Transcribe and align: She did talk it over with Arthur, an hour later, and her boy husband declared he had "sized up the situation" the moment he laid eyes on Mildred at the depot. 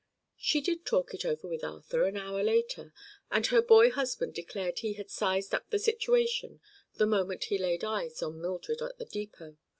She 0.39 0.61
did 0.61 0.83
talk 0.83 1.13
it 1.13 1.25
over 1.25 1.47
with 1.47 1.63
Arthur, 1.63 2.05
an 2.05 2.17
hour 2.17 2.41
later, 2.41 2.91
and 3.29 3.45
her 3.45 3.61
boy 3.61 3.91
husband 3.91 4.33
declared 4.33 4.79
he 4.79 4.93
had 4.93 5.11
"sized 5.11 5.53
up 5.53 5.69
the 5.69 5.77
situation" 5.77 6.59
the 6.95 7.05
moment 7.05 7.43
he 7.43 7.59
laid 7.59 7.83
eyes 7.83 8.23
on 8.23 8.41
Mildred 8.41 8.81
at 8.81 8.97
the 8.97 9.05
depot. 9.05 9.57